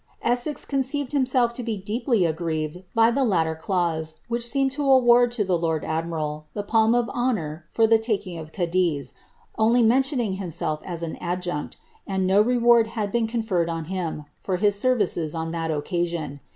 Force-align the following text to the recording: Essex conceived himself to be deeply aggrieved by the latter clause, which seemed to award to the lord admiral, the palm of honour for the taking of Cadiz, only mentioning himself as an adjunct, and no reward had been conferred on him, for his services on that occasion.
Essex 0.23 0.65
conceived 0.65 1.11
himself 1.11 1.53
to 1.53 1.61
be 1.61 1.77
deeply 1.77 2.25
aggrieved 2.25 2.81
by 2.95 3.11
the 3.11 3.23
latter 3.23 3.53
clause, 3.53 4.15
which 4.29 4.43
seemed 4.43 4.71
to 4.71 4.81
award 4.89 5.31
to 5.33 5.43
the 5.43 5.55
lord 5.59 5.85
admiral, 5.85 6.47
the 6.55 6.63
palm 6.63 6.95
of 6.95 7.07
honour 7.11 7.67
for 7.69 7.85
the 7.85 7.99
taking 7.99 8.39
of 8.39 8.51
Cadiz, 8.51 9.13
only 9.59 9.83
mentioning 9.83 10.33
himself 10.41 10.81
as 10.85 11.03
an 11.03 11.17
adjunct, 11.17 11.77
and 12.07 12.25
no 12.25 12.41
reward 12.41 12.87
had 12.97 13.11
been 13.11 13.27
conferred 13.27 13.69
on 13.69 13.85
him, 13.93 14.25
for 14.39 14.57
his 14.57 14.75
services 14.75 15.35
on 15.35 15.51
that 15.51 15.69
occasion. 15.69 16.39